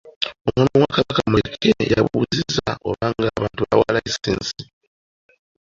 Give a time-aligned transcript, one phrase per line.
[0.49, 4.63] Omwami wa Kabaka Muleke yabuuzizza oba nga abantu bawa layisinsi.